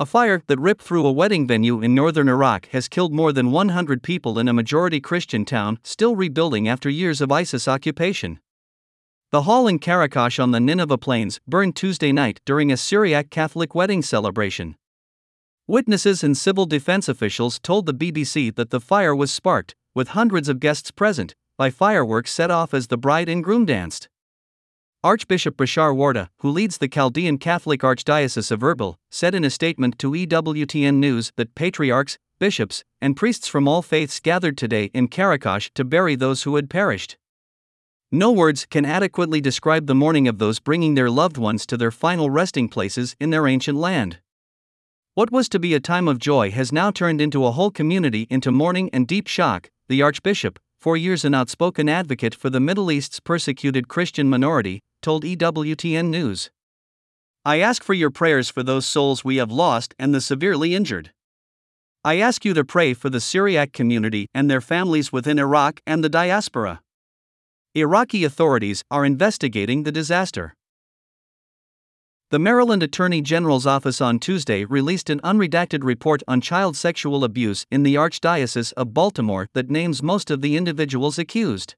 A 0.00 0.06
fire 0.06 0.42
that 0.46 0.58
ripped 0.58 0.80
through 0.80 1.04
a 1.04 1.12
wedding 1.12 1.46
venue 1.46 1.82
in 1.82 1.94
northern 1.94 2.26
Iraq 2.26 2.70
has 2.70 2.88
killed 2.88 3.12
more 3.12 3.34
than 3.34 3.50
100 3.50 4.02
people 4.02 4.38
in 4.38 4.48
a 4.48 4.52
majority 4.54 4.98
Christian 4.98 5.44
town 5.44 5.78
still 5.82 6.16
rebuilding 6.16 6.66
after 6.66 6.88
years 6.88 7.20
of 7.20 7.30
ISIS 7.30 7.68
occupation. 7.68 8.40
The 9.30 9.42
hall 9.42 9.68
in 9.68 9.78
Qaraqosh 9.78 10.42
on 10.42 10.52
the 10.52 10.58
Nineveh 10.58 10.96
Plains 10.96 11.38
burned 11.46 11.76
Tuesday 11.76 12.12
night 12.12 12.40
during 12.46 12.72
a 12.72 12.78
Syriac 12.78 13.28
Catholic 13.28 13.74
wedding 13.74 14.00
celebration. 14.00 14.74
Witnesses 15.66 16.24
and 16.24 16.34
civil 16.34 16.64
defense 16.64 17.06
officials 17.06 17.58
told 17.58 17.84
the 17.84 17.92
BBC 17.92 18.54
that 18.54 18.70
the 18.70 18.80
fire 18.80 19.14
was 19.14 19.30
sparked, 19.30 19.74
with 19.94 20.08
hundreds 20.08 20.48
of 20.48 20.60
guests 20.60 20.90
present, 20.90 21.34
by 21.58 21.68
fireworks 21.68 22.32
set 22.32 22.50
off 22.50 22.72
as 22.72 22.86
the 22.86 22.96
bride 22.96 23.28
and 23.28 23.44
groom 23.44 23.66
danced. 23.66 24.08
Archbishop 25.02 25.56
Bashar 25.56 25.94
Warda, 25.94 26.28
who 26.40 26.50
leads 26.50 26.76
the 26.76 26.86
Chaldean 26.86 27.38
Catholic 27.38 27.80
Archdiocese 27.80 28.50
of 28.50 28.60
Erbil, 28.60 28.96
said 29.10 29.34
in 29.34 29.44
a 29.44 29.48
statement 29.48 29.98
to 29.98 30.10
EWTN 30.10 30.96
News 30.96 31.32
that 31.36 31.54
patriarchs, 31.54 32.18
bishops, 32.38 32.84
and 33.00 33.16
priests 33.16 33.48
from 33.48 33.66
all 33.66 33.80
faiths 33.80 34.20
gathered 34.20 34.58
today 34.58 34.90
in 34.92 35.08
Qaraqosh 35.08 35.70
to 35.72 35.84
bury 35.86 36.16
those 36.16 36.42
who 36.42 36.56
had 36.56 36.68
perished. 36.68 37.16
No 38.12 38.30
words 38.30 38.66
can 38.66 38.84
adequately 38.84 39.40
describe 39.40 39.86
the 39.86 39.94
mourning 39.94 40.28
of 40.28 40.36
those 40.36 40.60
bringing 40.60 40.96
their 40.96 41.08
loved 41.08 41.38
ones 41.38 41.64
to 41.64 41.78
their 41.78 41.90
final 41.90 42.28
resting 42.28 42.68
places 42.68 43.16
in 43.18 43.30
their 43.30 43.48
ancient 43.48 43.78
land. 43.78 44.18
What 45.14 45.32
was 45.32 45.48
to 45.48 45.58
be 45.58 45.72
a 45.72 45.80
time 45.80 46.08
of 46.08 46.18
joy 46.18 46.50
has 46.50 46.72
now 46.72 46.90
turned 46.90 47.22
into 47.22 47.46
a 47.46 47.52
whole 47.52 47.70
community 47.70 48.26
into 48.28 48.52
mourning 48.52 48.90
and 48.92 49.08
deep 49.08 49.28
shock, 49.28 49.70
the 49.88 50.02
Archbishop, 50.02 50.58
for 50.80 50.96
years 50.96 51.26
an 51.26 51.34
outspoken 51.34 51.88
advocate 51.88 52.34
for 52.34 52.48
the 52.48 52.58
Middle 52.58 52.90
East's 52.90 53.20
persecuted 53.20 53.86
Christian 53.86 54.30
minority, 54.30 54.80
told 55.02 55.24
EWTN 55.24 56.08
News. 56.08 56.50
I 57.44 57.60
ask 57.60 57.82
for 57.82 57.94
your 57.94 58.10
prayers 58.10 58.48
for 58.48 58.62
those 58.62 58.86
souls 58.86 59.24
we 59.24 59.36
have 59.36 59.50
lost 59.50 59.94
and 59.98 60.14
the 60.14 60.20
severely 60.20 60.74
injured. 60.74 61.12
I 62.02 62.18
ask 62.18 62.46
you 62.46 62.54
to 62.54 62.64
pray 62.64 62.94
for 62.94 63.10
the 63.10 63.20
Syriac 63.20 63.74
community 63.74 64.26
and 64.32 64.50
their 64.50 64.62
families 64.62 65.12
within 65.12 65.38
Iraq 65.38 65.80
and 65.86 66.02
the 66.02 66.08
diaspora. 66.08 66.80
Iraqi 67.74 68.24
authorities 68.24 68.82
are 68.90 69.04
investigating 69.04 69.82
the 69.82 69.92
disaster. 69.92 70.54
The 72.30 72.38
Maryland 72.38 72.84
Attorney 72.84 73.22
General's 73.22 73.66
office 73.66 74.00
on 74.00 74.20
Tuesday 74.20 74.64
released 74.64 75.10
an 75.10 75.18
unredacted 75.22 75.82
report 75.82 76.22
on 76.28 76.40
child 76.40 76.76
sexual 76.76 77.24
abuse 77.24 77.66
in 77.72 77.82
the 77.82 77.96
Archdiocese 77.96 78.72
of 78.74 78.94
Baltimore 78.94 79.48
that 79.54 79.68
names 79.68 80.00
most 80.00 80.30
of 80.30 80.40
the 80.40 80.56
individuals 80.56 81.18
accused. 81.18 81.74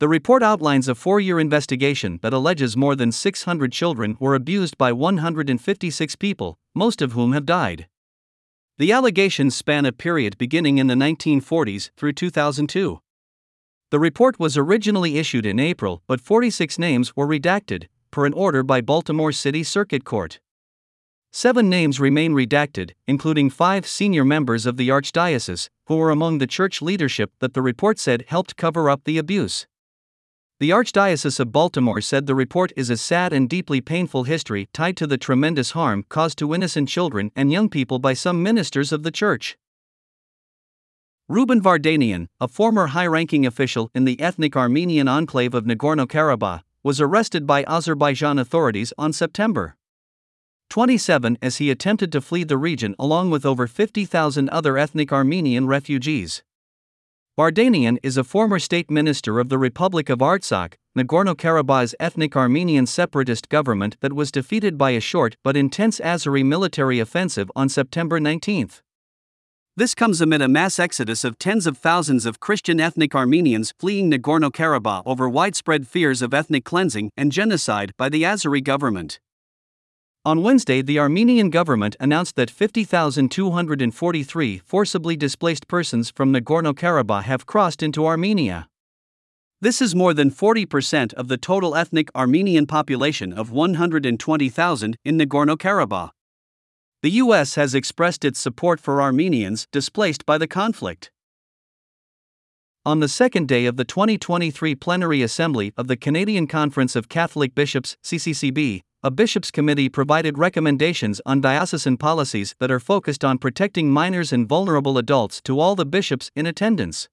The 0.00 0.08
report 0.08 0.42
outlines 0.42 0.88
a 0.88 0.96
four 0.96 1.20
year 1.20 1.38
investigation 1.38 2.18
that 2.22 2.32
alleges 2.32 2.76
more 2.76 2.96
than 2.96 3.12
600 3.12 3.70
children 3.70 4.16
were 4.18 4.34
abused 4.34 4.76
by 4.78 4.90
156 4.90 6.16
people, 6.16 6.58
most 6.74 7.00
of 7.00 7.12
whom 7.12 7.32
have 7.32 7.46
died. 7.46 7.86
The 8.78 8.90
allegations 8.90 9.54
span 9.54 9.86
a 9.86 9.92
period 9.92 10.38
beginning 10.38 10.78
in 10.78 10.88
the 10.88 10.94
1940s 10.94 11.90
through 11.96 12.14
2002. 12.14 12.98
The 13.92 14.00
report 14.00 14.40
was 14.40 14.56
originally 14.56 15.18
issued 15.18 15.46
in 15.46 15.60
April, 15.60 16.02
but 16.08 16.20
46 16.20 16.80
names 16.80 17.14
were 17.14 17.28
redacted, 17.28 17.86
per 18.12 18.26
an 18.26 18.32
order 18.34 18.62
by 18.62 18.80
Baltimore 18.80 19.32
City 19.32 19.64
Circuit 19.64 20.04
Court. 20.04 20.38
Seven 21.32 21.70
names 21.70 21.98
remain 21.98 22.32
redacted, 22.32 22.92
including 23.08 23.48
five 23.48 23.86
senior 23.86 24.22
members 24.22 24.66
of 24.66 24.76
the 24.76 24.90
Archdiocese, 24.90 25.68
who 25.86 25.96
were 25.96 26.10
among 26.10 26.38
the 26.38 26.46
church 26.46 26.82
leadership 26.82 27.32
that 27.40 27.54
the 27.54 27.62
report 27.62 27.98
said 27.98 28.26
helped 28.28 28.56
cover 28.56 28.90
up 28.90 29.04
the 29.04 29.16
abuse. 29.16 29.66
The 30.60 30.70
Archdiocese 30.70 31.40
of 31.40 31.50
Baltimore 31.50 32.02
said 32.02 32.26
the 32.26 32.34
report 32.34 32.70
is 32.76 32.90
a 32.90 32.96
sad 32.96 33.32
and 33.32 33.48
deeply 33.48 33.80
painful 33.80 34.24
history 34.24 34.68
tied 34.74 34.96
to 34.98 35.06
the 35.06 35.18
tremendous 35.18 35.70
harm 35.70 36.04
caused 36.08 36.38
to 36.38 36.54
innocent 36.54 36.88
children 36.88 37.32
and 37.34 37.50
young 37.50 37.68
people 37.68 37.98
by 37.98 38.12
some 38.12 38.42
ministers 38.42 38.92
of 38.92 39.02
the 39.02 39.10
church. 39.10 39.56
Ruben 41.28 41.62
Vardanian, 41.62 42.28
a 42.40 42.46
former 42.46 42.88
high 42.88 43.06
ranking 43.06 43.46
official 43.46 43.90
in 43.94 44.04
the 44.04 44.20
ethnic 44.20 44.54
Armenian 44.54 45.08
enclave 45.08 45.54
of 45.54 45.64
Nagorno 45.64 46.06
Karabakh, 46.06 46.60
was 46.82 47.00
arrested 47.00 47.46
by 47.46 47.64
Azerbaijan 47.64 48.38
authorities 48.38 48.92
on 48.98 49.12
September 49.12 49.76
27 50.70 51.36
as 51.42 51.58
he 51.58 51.70
attempted 51.70 52.10
to 52.10 52.20
flee 52.20 52.44
the 52.44 52.56
region 52.56 52.94
along 52.98 53.30
with 53.30 53.44
over 53.44 53.66
50,000 53.66 54.48
other 54.48 54.78
ethnic 54.78 55.12
Armenian 55.12 55.66
refugees. 55.66 56.42
Vardanian 57.38 57.98
is 58.02 58.16
a 58.16 58.24
former 58.24 58.58
state 58.58 58.90
minister 58.90 59.38
of 59.38 59.48
the 59.48 59.58
Republic 59.58 60.08
of 60.08 60.20
Artsakh, 60.20 60.74
Nagorno 60.96 61.34
Karabakh's 61.34 61.94
ethnic 61.98 62.36
Armenian 62.36 62.86
separatist 62.86 63.48
government 63.48 63.96
that 64.00 64.12
was 64.12 64.30
defeated 64.30 64.76
by 64.76 64.90
a 64.90 65.00
short 65.00 65.36
but 65.42 65.56
intense 65.56 65.98
Azeri 66.00 66.44
military 66.44 67.00
offensive 67.00 67.50
on 67.56 67.68
September 67.68 68.20
19. 68.20 68.70
This 69.74 69.94
comes 69.94 70.20
amid 70.20 70.42
a 70.42 70.48
mass 70.48 70.78
exodus 70.78 71.24
of 71.24 71.38
tens 71.38 71.66
of 71.66 71.78
thousands 71.78 72.26
of 72.26 72.40
Christian 72.40 72.78
ethnic 72.78 73.14
Armenians 73.14 73.72
fleeing 73.78 74.10
Nagorno 74.10 74.50
Karabakh 74.50 75.02
over 75.06 75.30
widespread 75.30 75.88
fears 75.88 76.20
of 76.20 76.34
ethnic 76.34 76.66
cleansing 76.66 77.10
and 77.16 77.32
genocide 77.32 77.94
by 77.96 78.10
the 78.10 78.22
Azeri 78.22 78.62
government. 78.62 79.18
On 80.26 80.42
Wednesday, 80.42 80.82
the 80.82 80.98
Armenian 80.98 81.48
government 81.48 81.96
announced 81.98 82.36
that 82.36 82.50
50,243 82.50 84.58
forcibly 84.58 85.16
displaced 85.16 85.66
persons 85.68 86.10
from 86.10 86.34
Nagorno 86.34 86.74
Karabakh 86.74 87.22
have 87.22 87.46
crossed 87.46 87.82
into 87.82 88.04
Armenia. 88.04 88.68
This 89.62 89.80
is 89.80 89.94
more 89.94 90.12
than 90.12 90.30
40% 90.30 91.14
of 91.14 91.28
the 91.28 91.38
total 91.38 91.74
ethnic 91.74 92.10
Armenian 92.14 92.66
population 92.66 93.32
of 93.32 93.50
120,000 93.50 94.96
in 95.02 95.18
Nagorno 95.18 95.56
Karabakh. 95.56 96.10
The 97.02 97.10
U.S. 97.10 97.56
has 97.56 97.74
expressed 97.74 98.24
its 98.24 98.38
support 98.38 98.78
for 98.78 99.02
Armenians 99.02 99.66
displaced 99.72 100.24
by 100.24 100.38
the 100.38 100.46
conflict. 100.46 101.10
On 102.86 103.00
the 103.00 103.08
second 103.08 103.48
day 103.48 103.66
of 103.66 103.76
the 103.76 103.84
2023 103.84 104.76
plenary 104.76 105.20
assembly 105.20 105.72
of 105.76 105.88
the 105.88 105.96
Canadian 105.96 106.46
Conference 106.46 106.94
of 106.94 107.08
Catholic 107.08 107.56
Bishops, 107.56 107.96
CCCB, 108.04 108.82
a 109.02 109.10
bishops' 109.10 109.50
committee 109.50 109.88
provided 109.88 110.38
recommendations 110.38 111.20
on 111.26 111.40
diocesan 111.40 111.96
policies 111.96 112.54
that 112.60 112.70
are 112.70 112.78
focused 112.78 113.24
on 113.24 113.36
protecting 113.36 113.90
minors 113.90 114.32
and 114.32 114.48
vulnerable 114.48 114.96
adults 114.96 115.40
to 115.40 115.58
all 115.58 115.74
the 115.74 115.84
bishops 115.84 116.30
in 116.36 116.46
attendance. 116.46 117.08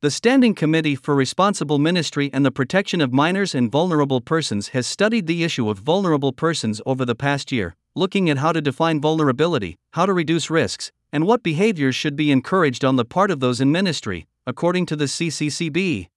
The 0.00 0.10
Standing 0.10 0.54
Committee 0.54 0.96
for 0.96 1.14
Responsible 1.14 1.78
Ministry 1.78 2.30
and 2.32 2.42
the 2.42 2.50
Protection 2.50 3.02
of 3.02 3.12
Minors 3.12 3.54
and 3.54 3.70
Vulnerable 3.70 4.22
Persons 4.22 4.68
has 4.68 4.86
studied 4.86 5.26
the 5.26 5.44
issue 5.44 5.68
of 5.68 5.80
vulnerable 5.80 6.32
persons 6.32 6.80
over 6.86 7.04
the 7.04 7.14
past 7.14 7.52
year, 7.52 7.74
looking 7.94 8.28
at 8.28 8.38
how 8.38 8.52
to 8.52 8.60
define 8.60 9.00
vulnerability, 9.00 9.76
how 9.92 10.06
to 10.06 10.12
reduce 10.12 10.50
risks, 10.50 10.90
and 11.12 11.26
what 11.26 11.42
behaviors 11.42 11.94
should 11.94 12.16
be 12.16 12.32
encouraged 12.32 12.84
on 12.84 12.96
the 12.96 13.04
part 13.04 13.30
of 13.30 13.40
those 13.40 13.60
in 13.60 13.70
ministry, 13.70 14.26
according 14.46 14.86
to 14.86 14.96
the 14.96 15.04
CCCB. 15.04 16.08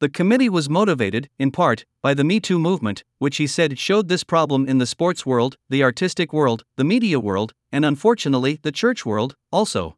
The 0.00 0.08
committee 0.08 0.48
was 0.48 0.68
motivated, 0.68 1.30
in 1.38 1.50
part, 1.50 1.84
by 2.02 2.14
the 2.14 2.24
Me 2.24 2.38
Too 2.38 2.58
movement, 2.58 3.04
which 3.18 3.38
he 3.38 3.46
said 3.46 3.78
showed 3.78 4.08
this 4.08 4.22
problem 4.22 4.68
in 4.68 4.78
the 4.78 4.86
sports 4.86 5.24
world, 5.24 5.56
the 5.68 5.82
artistic 5.82 6.32
world, 6.32 6.64
the 6.76 6.84
media 6.84 7.18
world, 7.18 7.54
and 7.72 7.84
unfortunately, 7.84 8.58
the 8.62 8.72
church 8.72 9.06
world, 9.06 9.34
also. 9.50 9.96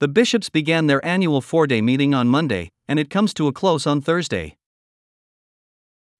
The 0.00 0.08
bishops 0.08 0.50
began 0.50 0.86
their 0.86 1.04
annual 1.04 1.40
four 1.40 1.66
day 1.66 1.80
meeting 1.80 2.14
on 2.14 2.28
Monday, 2.28 2.70
and 2.86 2.98
it 2.98 3.10
comes 3.10 3.32
to 3.34 3.48
a 3.48 3.52
close 3.52 3.86
on 3.86 4.00
Thursday. 4.02 4.56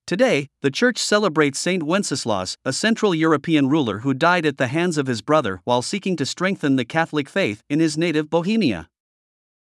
Today, 0.07 0.47
the 0.63 0.71
church 0.71 0.99
celebrates 0.99 1.59
Saint 1.59 1.83
Wenceslaus, 1.83 2.57
a 2.65 2.73
Central 2.73 3.13
European 3.13 3.69
ruler 3.69 3.99
who 3.99 4.15
died 4.15 4.47
at 4.47 4.57
the 4.57 4.69
hands 4.69 4.99
of 4.99 5.09
his 5.09 5.21
brother 5.21 5.61
while 5.65 5.83
seeking 5.83 6.15
to 6.15 6.25
strengthen 6.25 6.77
the 6.77 6.85
Catholic 6.85 7.29
faith 7.29 7.61
in 7.69 7.81
his 7.81 7.99
native 7.99 8.31
Bohemia. 8.31 8.89